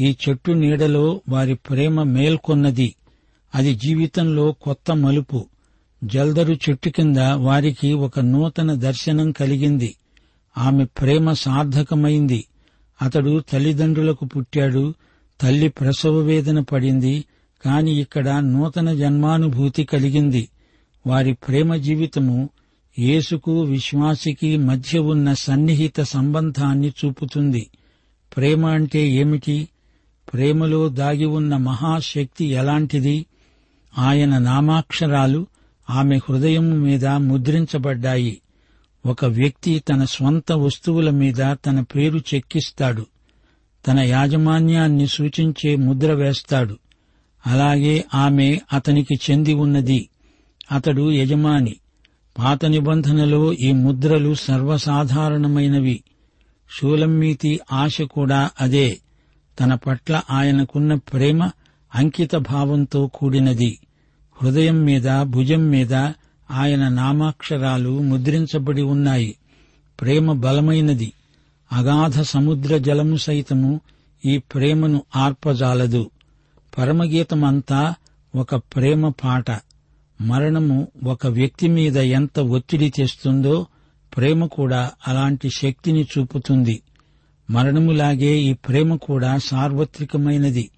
ఈ 0.00 0.16
చెట్టు 0.28 0.52
నీడలో 0.52 1.20
వారి 1.28 1.54
ప్రేమ 1.54 2.02
మేల్కొన్నది. 2.02 2.94
అది 3.54 3.74
జీవితంలో 3.74 4.52
కొత్త 4.52 4.90
మలుపు. 4.90 5.46
జల్దరు 6.04 6.54
చెట్టు 6.54 6.88
కింద 6.88 7.16
వారికి 7.16 7.92
ఒక 7.92 8.20
నూతన 8.20 8.74
దర్శనం 8.74 9.32
కలిగింది. 9.32 9.94
ఆమె 10.58 10.84
ప్రేమ 10.84 11.32
సార్థకమైంది. 11.32 12.44
అతడు 13.02 13.42
తల్లిదండ్రులకు 13.52 14.24
పుట్టాడు. 14.24 14.94
తల్లి 15.40 15.68
ప్రసవ 15.68 16.18
వేదన 16.18 16.60
పడింది. 16.60 17.24
కాని 17.64 18.00
ఇక్కడ 18.00 18.28
నూతన 18.28 18.94
జన్మానుభూతి 18.94 19.84
కలిగింది. 19.84 20.48
వారి 21.06 21.32
ప్రేమ 21.32 21.76
జీవితము 21.76 22.48
యేసుకు 22.98 23.60
విశ్వాసికి 23.60 24.56
మధ్య 24.56 24.98
ఉన్న 24.98 25.32
సన్నిహిత 25.32 26.00
సంబంధాన్ని 26.00 26.88
చూపుతుంది. 26.88 27.70
ప్రేమ 28.36 28.66
అంటే 28.66 29.08
ఏమిటి? 29.08 29.68
ప్రేమలో 30.32 30.88
దాగి 30.88 31.24
ఉన్న 31.24 31.56
మహాశక్తి 31.56 32.44
ఎలాంటిది? 32.44 33.26
ఆయన 33.98 34.38
నామాక్షరాలు 34.38 35.46
ఆమె 35.90 36.16
హృదయం 36.16 36.82
మీద 36.82 37.06
ముద్రించబడ్డాయి. 37.06 38.40
ఒక 39.06 39.24
వ్యక్తి 39.24 39.78
తన 39.78 40.04
స్వంత 40.04 40.52
వస్తువుల 40.52 41.10
మీద 41.10 41.56
తన 41.66 41.80
పేరు 41.80 42.18
చెక్కిస్తాడు. 42.18 43.06
తన 43.86 43.98
యాజమాన్యాన్ని 43.98 45.06
సూచించే 45.06 45.76
ముద్ర 45.76 46.12
వేస్తాడు. 46.12 46.78
అలాగే 47.46 48.04
ఆమె 48.14 48.60
అతనికి 48.72 49.14
చెంది 49.14 49.54
ఉన్నది. 49.54 50.08
అతడు 50.72 51.12
యజమాని. 51.12 51.76
పాత 52.38 52.64
నిబంధనలో 52.64 53.52
ఈ 53.52 53.72
ముద్రలు 53.72 54.34
సర్వసాధారణమైనవి. 54.34 56.04
షూలమ్మీతి 56.70 57.60
ఆశ 57.72 58.02
కూడా 58.02 58.50
అదే. 58.60 58.98
తన 59.60 59.74
పట్ల 59.74 60.22
ఆయనకున్న 60.30 60.94
ప్రేమ 60.94 61.50
అంకిత 61.94 62.34
భావంతో 62.36 63.06
కూడినది. 63.06 63.78
హృదయం 64.42 64.84
మీద 64.84 65.22
భుజం 65.22 65.70
మీద 65.70 65.94
ఆయన 66.50 66.88
నామాక్షరాలు 66.88 68.02
ముద్రించబడి 68.02 68.82
ఉన్నాయి. 68.82 69.36
ప్రేమ 70.00 70.32
బలమైనది. 70.32 71.12
అగాధ 71.72 72.20
సముద్ర 72.20 72.78
జలము 72.78 73.16
సైతము 73.16 73.80
ఈ 74.24 74.38
ప్రేమను 74.38 75.02
ఆర్పజాలదు. 75.16 76.10
పరమగీతమంతా 76.78 77.94
ఒక 78.34 78.54
ప్రేమ 78.54 79.08
పాట. 79.08 79.50
మరణము 80.20 80.88
ఒక 81.04 81.26
వ్యక్తి 81.26 81.68
మీద 81.68 81.96
ఎంత 81.96 82.40
ఒత్తిడి 82.40 82.90
తెస్తుందో 82.90 83.66
ప్రేమ 84.16 84.46
కూడా 84.46 84.90
అలాంటి 85.08 85.50
శక్తిని 85.56 86.02
చూపుతుంది. 86.02 86.82
మరణములాగే 87.52 88.38
ఈ 88.38 88.52
ప్రేమ 88.52 88.96
కూడా 88.96 89.38
సార్వత్రికమైనది. 89.38 90.70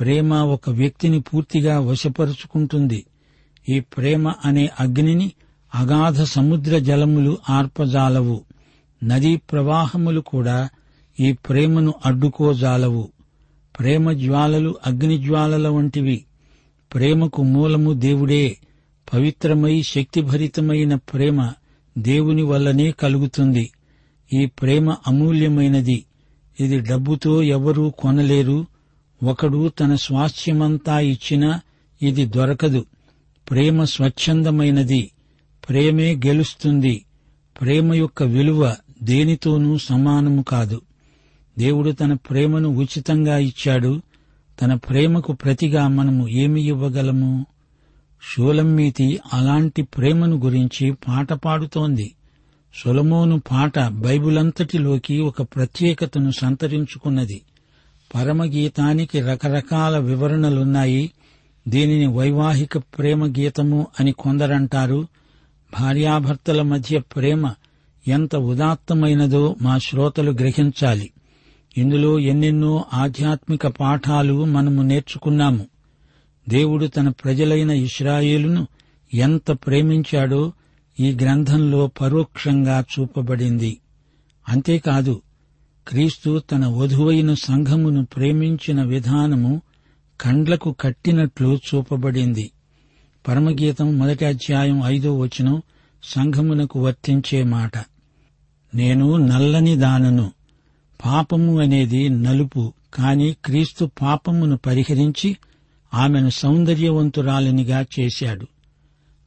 ప్రేమ 0.00 0.34
ఒక 0.34 0.70
వ్యక్తిని 0.70 1.20
పూర్తిగా 1.20 1.80
వశపరుచుకుంటుంది. 1.80 3.04
ఈ 3.68 3.80
ప్రేమ 3.80 4.32
అనే 4.44 4.70
అగ్నిని 4.80 5.32
అగాధ 5.74 6.22
సముద్ర 6.22 6.78
జలములు 6.78 7.38
ఆర్పజాలవు. 7.50 8.44
నదీ 9.04 9.36
ప్రవాహములు 9.36 10.20
కూడా 10.20 10.68
ఈ 11.20 11.32
ప్రేమను 11.32 11.94
అడ్డుకోజాలవు. 12.06 13.08
ప్రేమ 13.78 14.12
జ్వాలలు 14.12 14.74
అగ్ని 14.86 15.18
జ్వాలల 15.18 15.68
వంటివి. 15.68 16.24
ప్రేమకు 16.94 17.42
మూలము 17.42 17.92
దేవుడే. 17.92 18.56
పవిత్రమై 19.14 19.82
శక్తిభరితమైన 19.82 20.94
ప్రేమ 20.94 21.50
దేవుని 21.98 22.42
వల్లనే 22.42 22.90
కలుగుతుంది. 22.90 23.70
ఈ 24.32 24.46
ప్రేమ 24.46 24.96
అమూల్యమైనది. 25.06 26.04
ఇది 26.60 26.80
డబ్బుతో 26.80 27.42
ఎవరూ 27.42 27.90
కొనలేరు. 27.90 28.66
ఒకడు 29.22 29.68
తన 29.68 29.94
స్వాస్థ్యమంతా 29.94 31.00
ఇచ్చినా 31.00 31.60
ఇది 32.02 32.26
దొరకదు. 32.26 32.84
ప్రేమ 33.50 33.84
స్వచ్ఛందమైనది. 33.84 35.10
ప్రేమే 35.68 36.14
గెలుస్తుంది. 36.16 37.04
ప్రేమ 37.60 37.94
యొక్క 37.94 38.22
విలువ 38.22 38.76
దేనితోనూ 39.02 39.78
సమానము 39.78 40.42
కాదు. 40.42 40.80
దేవుడు 41.58 41.90
తన 41.90 42.12
ప్రేమను 42.12 42.68
ఉచితంగా 42.68 43.38
ఇచ్చాడు. 43.38 44.00
తన 44.62 44.74
ప్రేమకు 44.74 45.32
ప్రతిగా 45.32 45.88
మనము 45.88 46.28
ఏమి 46.28 46.62
ఇవ్వగలము? 46.62 47.46
షూలమ్మీతి 48.22 49.20
అలాంటి 49.32 49.82
ప్రేమను 49.82 50.36
గురించి 50.36 50.92
పాట 50.92 51.32
పాడుతోంది. 51.32 52.14
సొలమోను 52.74 53.42
పాట 53.50 53.78
బైబిలంతటిలోకి 53.78 55.20
ఒక 55.20 55.42
ప్రత్యేకతను 55.42 56.30
సంతరించుకున్నది. 56.30 57.42
పరమగీతానికి 58.14 59.20
రకరకాల 59.20 59.98
వివరణలున్నాయి. 59.98 61.12
దీనిని 61.68 62.06
వైవాహిక 62.06 62.78
ప్రేమ 62.78 63.26
గీతము 63.26 63.86
అని 64.00 64.12
కొందరంటారు. 64.12 65.08
భార్యాభర్తల 65.80 66.62
మధ్య 66.62 66.98
ప్రేమ 66.98 67.52
ఎంత 68.08 68.36
ఉదాత్తమైనదో 68.36 69.56
మా 69.62 69.78
శ్రోతలు 69.78 70.30
గ్రహించాలి. 70.30 71.10
ఇందులో 71.78 72.18
ఎన్నెన్నో 72.18 72.84
ఆధ్యాత్మిక 72.94 73.66
పాఠాలు 73.66 74.44
మనము 74.44 74.82
నేర్చుకున్నాము. 74.82 75.66
దేవుడు 76.48 76.86
తన 76.86 77.08
ప్రజలైన 77.08 77.70
ఇస్రాయేలును 77.70 78.66
ఎంత 79.14 79.50
ప్రేమించాడో 79.50 80.52
ఈ 81.00 81.12
గ్రంథంలో 81.12 81.86
పరోక్షంగా 81.86 82.84
చూపబడింది. 82.98 83.78
అంతేకాదు 84.48 85.22
క్రీస్తు 85.88 86.38
తన 86.38 86.66
వధువైన 86.66 87.34
సంఘమును 87.34 88.04
ప్రేమించిన 88.04 88.82
విధానము 88.82 89.62
కండ్లకు 90.20 90.76
కట్టినట్లు 90.80 91.58
చూపబడింది. 91.74 92.50
పరమగీతం 93.28 93.98
మొదటి 93.98 94.24
అధ్యాయం 94.24 94.82
ఐదో 94.84 95.18
వచనం 95.18 95.62
సంఘమునకు 96.02 96.80
వర్తించే 96.80 97.42
మాట. 97.42 97.78
నేను 98.74 99.16
నల్లని 99.16 99.76
దానను 99.76 100.32
పాపము 101.04 101.60
అనేది 101.60 102.08
నలుపు 102.08 102.72
కాని 102.94 103.36
క్రీస్తు 103.44 103.90
పాపమును 104.02 104.56
పరిహరించి 104.56 105.36
ఆమెను 105.94 106.30
సౌందర్యవంతురాలినిగా 106.30 107.86
చేశాడు. 108.00 108.46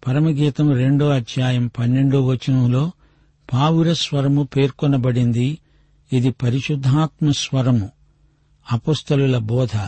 పరమగీతం 0.07 0.71
రెండో 0.71 1.09
అధ్యాయం 1.09 1.67
పన్నెండో 1.67 2.21
వచనంలో 2.21 2.91
పావుర 3.53 3.93
స్వరము 3.93 4.43
పేర్కొనబడింది. 4.43 5.57
ఇది 6.13 6.31
పరిశుద్ధాత్మ 6.31 7.31
స్వరము. 7.31 7.89
అపుస్తలుల 8.71 9.37
బోధ. 9.37 9.87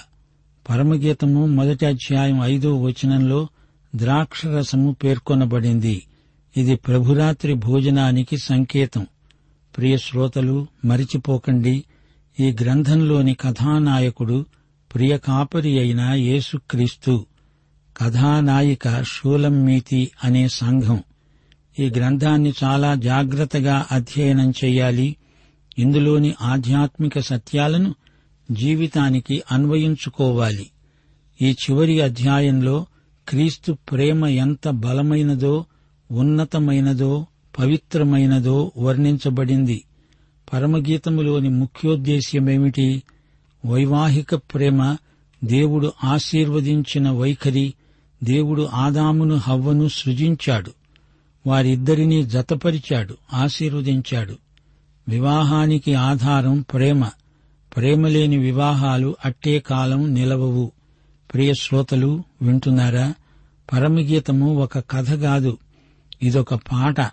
పరమగీతము 0.69 1.45
మొదటి 1.45 1.85
అధ్యాయం 1.85 2.39
ఐదో 2.43 2.81
వచనంలో 2.81 3.47
ద్రాక్షరసము 3.95 4.95
పేర్కొనబడింది. 5.03 6.03
ఇది 6.57 6.75
ప్రభురాత్రి 6.75 7.53
భోజనానికి 7.53 8.37
సంకేతం. 8.37 9.07
ప్రియ 9.77 9.97
శ్రోతలు 9.97 10.67
మరిచిపోకండి. 10.85 11.83
ఈ 12.39 12.55
గ్రంథంలోని 12.61 13.33
కథానాయకుడు 13.33 14.45
ప్రియ 14.93 15.17
కాపరి 15.17 15.79
అయిన 15.79 16.01
యేసుక్రీస్తు. 16.01 17.25
కథానాయిక 17.97 19.03
షూలమ్మీతి 19.03 20.11
అనే 20.23 20.47
సంఘం 20.47 21.03
ఈ 21.79 21.89
గ్రంథాన్ని 21.89 22.53
చాలా 22.63 22.95
జాగ్రత్తగా 22.95 23.85
అధ్యయనం 23.91 24.53
చేయాలి. 24.65 25.15
ఇందులోని 25.79 26.33
ఆధ్యాత్మిక 26.41 27.19
సత్యాలను 27.19 27.95
జీవితానికి 28.51 29.43
అన్వయించుకోవాలి. 29.51 30.69
ఈ 31.41 31.51
చివరి 31.51 32.01
అధ్యాయంలో 32.01 32.85
క్రీస్తు 33.29 33.71
ప్రేమ 33.91 34.25
ఎంత 34.25 34.69
బలమైనదో 34.69 35.65
ఉన్నతమైనదో 36.11 37.25
పవిత్రమైనదో 37.59 38.71
వర్ణించబడింది. 38.77 39.83
పరమగీతములోని 40.53 41.49
ముఖ్యోద్దేశ్యమేమిటి? 41.49 43.03
వైవాహిక 43.65 44.35
ప్రేమ 44.35 44.95
దేవుడు 45.43 45.93
ఆశీర్వదించిన 46.03 47.09
వైఖరి 47.09 47.73
దేవుడు 48.23 48.69
ఆదామును 48.73 49.35
హవ్వను 49.35 49.87
సృజించాడు. 49.87 50.71
వారిద్దరినీ 51.47 52.23
జతపరిచాడు 52.23 53.17
ఆశీర్వదించాడు. 53.33 54.37
వివాహానికి 55.09 55.93
ఆధారం 55.93 56.61
ప్రేమ. 56.61 57.09
ప్రేమలేని 57.75 58.37
వివాహాలు 58.37 59.15
అట్టే 59.25 59.59
కాలం 59.59 60.13
నిలవవు. 60.13 60.71
ప్రియ 61.33 61.53
శ్రోతలు 61.53 62.23
వింటున్నారా? 62.41 63.13
పరమగీతము 63.73 64.55
ఒక 64.55 64.79
కథ 64.91 65.13
కాదు. 65.13 65.57
ఇదొక 66.23 66.53
పాట. 66.53 67.11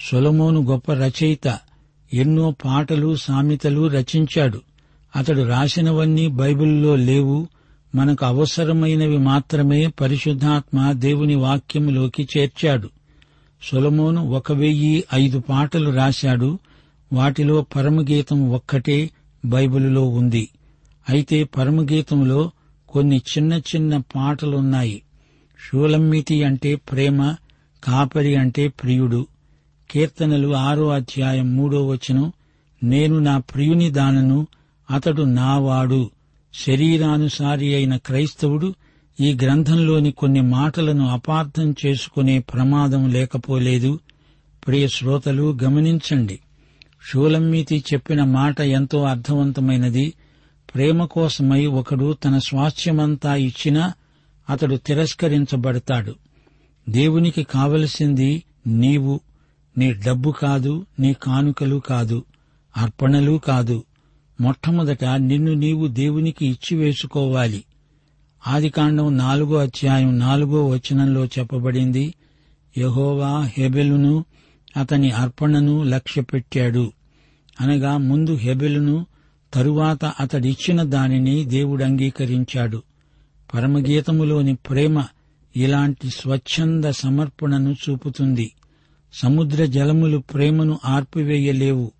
సొలమోను 0.00 0.62
గొప్ప 0.62 0.92
రచయిత. 0.92 1.58
ఎన్నో 2.14 2.54
పాటలు 2.64 3.16
సామెతలు 3.16 3.86
రచించాడు. 3.86 4.62
అతడు 5.16 5.42
రాసినవన్నీ 5.42 6.28
బైబిల్లో 6.28 6.96
లేవు. 6.96 7.48
మనకు 7.94 8.26
అవసరమైనవి 8.26 9.18
మాత్రమే 9.18 9.86
పరిశుద్ధాత్మ 9.86 10.92
దేవుని 10.92 11.34
వాక్యములోకి 11.34 12.28
చేర్చాడు. 12.38 12.90
సొలమోను 13.62 14.28
ఒక 14.28 14.52
వెయ్యి 14.52 15.04
ఐదు 15.14 15.38
పాటలు 15.38 15.90
రాశాడు. 15.90 16.58
వాటిలో 17.12 17.66
పరమగీతం 17.76 18.50
ఒక్కటే 18.50 19.10
బైబిలులో 19.44 20.08
ఉంది. 20.08 20.48
అయితే 21.08 21.44
పరమగీతంలో 21.44 22.50
కొన్ని 22.88 23.16
చిన్న 23.16 23.52
చిన్న 23.52 23.96
పాటలున్నాయి. 23.96 25.02
షూలమ్మితి 25.68 26.44
అంటే 26.44 26.74
ప్రేమ 26.74 27.34
కాపరి 27.84 28.36
అంటే 28.36 28.68
ప్రియుడు. 28.68 29.26
కీర్తనలు 29.90 30.56
ఆరో 30.56 30.88
అధ్యాయం 30.88 31.56
మూడో 31.56 31.86
వచనం 31.86 32.32
నేను 32.82 33.18
నా 33.18 33.38
ప్రియుని 33.38 33.90
దానను 33.90 34.46
అతడు 34.90 35.22
నావాడు. 35.22 36.10
శరీరానుసారి 36.54 37.74
అయిన 37.74 37.96
క్రైస్తవుడు 37.96 38.74
ఈ 39.20 39.38
గ్రంథంలోని 39.42 40.12
కొన్ని 40.12 40.40
మాటలను 40.40 41.08
అపార్థం 41.08 41.74
చేసుకునే 41.86 42.38
ప్రమాదం 42.38 43.10
లేకపోలేదు. 43.10 44.00
ప్రియ 44.66 44.88
శ్రోతలు 44.88 45.58
గమనించండి. 45.62 46.38
షూలమ్మీతి 47.10 47.84
చెప్పిన 47.94 48.24
మాట 48.24 48.60
ఎంతో 48.60 49.02
అర్థవంతమైనది. 49.02 50.12
ప్రేమ 50.74 51.04
కోసమై 51.04 51.66
ఒకడు 51.66 52.12
తన 52.12 52.38
స్వాస్థ్యమంతా 52.38 53.34
ఇచ్చినా 53.34 53.92
అతడు 54.50 54.76
తిరస్కరించబడతాడు. 54.76 56.14
దేవునికి 56.88 57.42
కావలసింది 57.42 58.42
నీవు. 58.66 59.20
నీ 59.78 59.92
డబ్బు 59.92 60.30
కాదు 60.30 60.86
నీ 61.00 61.12
కానుకలు 61.12 61.76
కాదు 61.76 62.24
అర్పణలు 62.76 63.40
కాదు. 63.44 63.84
మొట్టమొదట 64.40 65.04
నిన్ను 65.04 65.52
నీవు 65.52 65.86
దేవునికి 65.86 66.46
ఇచ్చివేసుకోవాలి 66.46 67.64
ఆదికాండం 68.46 69.16
నాలుగో 69.16 69.56
అధ్యాయం 69.56 70.18
నాలుగో 70.18 70.68
వచనంలో 70.68 71.24
చెప్పబడింది. 71.24 72.14
యహోవా 72.78 73.50
హెబెలును 73.56 74.24
అతని 74.76 75.10
అర్పణను 75.10 75.82
లక్ష్యపెట్టాడు. 75.82 76.92
అనగా 77.60 77.96
ముందు 77.96 78.36
హెబెలును 78.36 79.06
తరువాత 79.54 80.04
అతడిచ్చిన 80.04 80.82
దానిని 80.82 81.44
దేవుడు 81.44 81.84
అంగీకరించాడు. 81.84 82.82
పరమగీతములోని 83.54 84.54
ప్రేమ 84.54 85.04
ఇలాంటి 85.56 86.10
స్వచ్ఛంద 86.10 86.84
సమర్పణను 86.84 87.72
చూపుతుంది. 87.72 88.52
సముద్ర 89.12 89.64
జలములు 89.64 90.18
ప్రేమను 90.18 90.78
ఆర్పివేయలేవు. 90.84 91.92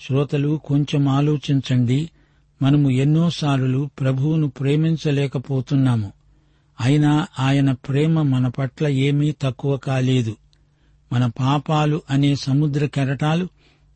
శ్రోతలు 0.00 0.60
కొంచెం 0.64 1.08
ఆలోచించండి. 1.08 2.10
మనము 2.62 2.90
ఎన్నోసార్లు 2.90 3.90
ప్రభువును 4.00 4.48
ప్రేమించలేకపోతున్నాము. 4.48 6.12
అయినా 6.80 7.26
ఆయన 7.38 7.72
ప్రేమ 7.72 8.22
మన 8.22 8.48
పట్ల 8.48 8.88
ఏమీ 8.88 9.34
తక్కువ 9.42 9.76
కాలేదు. 9.76 10.36
మన 11.12 11.26
పాపాలు 11.26 12.02
అనే 12.10 12.34
సముద్ర 12.34 12.86
కెరటాలు 12.86 13.48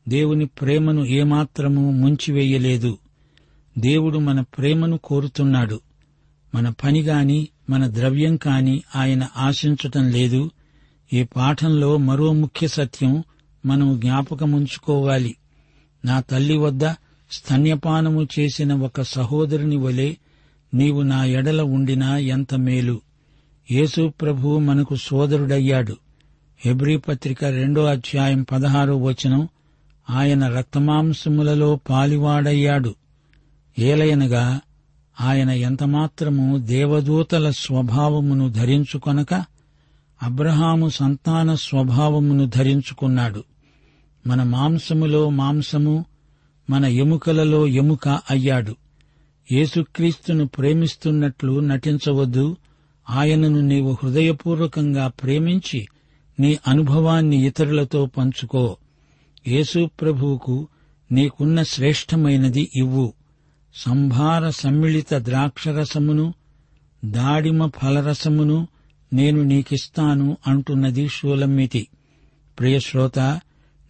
దేవుని 0.08 0.46
ప్రేమను 0.46 1.04
ఏమాత్రము 1.04 1.90
ముంచివేయలేదు. 1.90 2.98
దేవుడు 3.78 4.18
మన 4.18 4.40
ప్రేమను 4.40 4.98
కోరుతున్నాడు. 4.98 5.80
మన 6.54 6.68
పని 6.68 7.02
గాని 7.02 7.48
మన 7.70 7.86
ద్రవ్యం 7.94 8.36
కాని 8.36 8.82
ఆయన 8.96 9.26
ఆశించటం 9.36 10.10
లేదు. 10.10 10.50
ఈ 11.12 11.22
పాఠంలో 11.22 11.96
మరో 11.96 12.32
ముఖ్య 12.32 12.68
సత్యం 12.68 13.24
మనం 13.66 14.00
జ్ఞాపకముంచుకోవాలి. 14.00 15.36
నా 16.04 16.20
తల్లి 16.20 16.56
వద్ద 16.56 16.84
స్తన్యపానము 17.32 18.28
చేసిన 18.38 18.74
ఒక 18.74 19.00
సహోదరుని 19.00 19.76
వలె 19.76 20.14
నీవు 20.74 21.02
నా 21.02 21.24
ఎడల 21.24 21.62
ఉండినా 21.62 22.18
ఎంత 22.18 22.54
మేలు. 22.54 23.00
యేసు 23.70 24.12
ప్రభు 24.20 24.58
మనకు 24.58 24.96
సోదరుడయ్యాడు. 24.96 25.96
హెబ్రీ 26.60 26.96
పత్రిక 26.96 27.44
రెండో 27.44 27.84
అధ్యాయం 27.84 28.42
పదహారో 28.42 28.96
వచనం 28.96 29.48
ఆయన 30.10 30.48
రక్తమాంసములలో 30.48 31.80
పాలివాడయ్యాడు. 31.90 32.94
ఏలయనగా 33.78 34.60
ఆయన 35.20 35.50
ఎంతమాత్రము 35.50 36.58
దేవదూతల 36.58 37.50
స్వభావమును 37.50 38.48
ధరించుకొనక 38.48 39.34
అబ్రహాము 40.22 40.88
సంతాన 40.88 41.54
స్వభావమును 41.54 42.46
ధరించుకున్నాడు. 42.46 43.44
మన 44.26 44.42
మాంసములో 44.42 45.30
మాంసము 45.30 46.04
మన 46.70 46.86
ఎముకలలో 46.86 47.66
ఎముక 47.66 48.08
అయ్యాడు. 48.08 48.76
యేసుక్రీస్తును 49.52 50.46
ప్రేమిస్తున్నట్లు 50.46 51.60
నటించవద్దు. 51.60 52.56
ఆయనను 53.10 53.60
నీవు 53.60 53.96
హృదయపూర్వకంగా 54.04 55.08
ప్రేమించి 55.08 55.88
నీ 56.40 56.58
అనుభవాన్ని 56.66 57.46
ఇతరులతో 57.46 58.06
పంచుకో. 58.06 58.76
యేసు 59.48 59.90
ప్రభువుకు 60.00 60.68
నీకున్న 61.12 61.62
శ్రేష్టమైనది 61.62 62.70
ఇవ్వు. 62.76 63.12
సంభార 63.74 64.50
సమ్మిళిత 64.50 65.14
ద్రాక్షరసమును 65.14 66.34
దాడిమ 67.04 67.66
ఫలరసమును 67.66 68.68
నేను 69.12 69.42
నీకిస్తాను 69.42 70.36
అంటున్నది 70.46 71.08
షూలమ్మితి. 71.08 71.88
ప్రియశ్రోత 72.58 73.40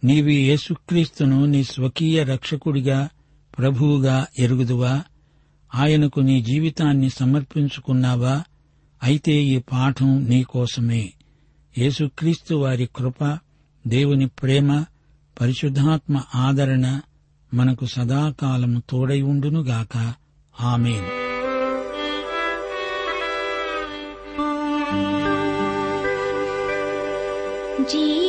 నీవి 0.03 0.35
యేసుక్రీస్తును 0.35 1.45
నీ 1.45 1.63
స్వకీయ 1.63 2.23
రక్షకుడిగా 2.23 3.09
ప్రభువుగా 3.57 4.27
ఎరుగుదువా? 4.39 5.03
ఆయనకు 5.75 6.19
నీ 6.19 6.41
జీవితాన్ని 6.41 7.09
సమర్పించుకున్నావా? 7.09 8.43
అయితే 9.03 9.31
ఈ 9.31 9.57
పాఠం 9.57 10.29
నీకోసమే 10.29 11.13
యేసుక్రీస్తు 11.77 12.55
వారి 12.55 12.89
కృప 12.95 13.37
దేవుని 13.87 14.27
ప్రేమ 14.27 14.85
పరిశుద్ధాత్మ 15.41 16.21
ఆదరణ 16.35 16.99
మనకు 17.53 17.85
సదాకాలము 17.85 18.81
తోడై 18.89 19.21
ఉండునుగాక. 19.21 20.13
ఆమెన్. 20.61 21.05
జీ 27.85 28.28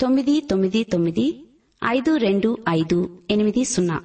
తొమ్మిది 0.00 0.40
తొమ్మిది 0.40 0.84
తొమ్మిది 0.84 1.44
ఐదు 1.84 2.16
రెండు 2.16 2.58
ఐదు 2.68 3.18
ఎనిమిది 3.30 3.64
సున్నా. 3.64 4.00